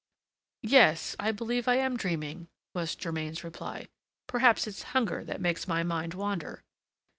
[0.63, 3.87] "Yes, I believe I am dreaming," was Germain's reply;
[4.25, 6.63] "perhaps it's hunger that makes my mind wander."